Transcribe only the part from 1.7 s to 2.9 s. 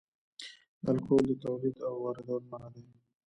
او واردول منع دي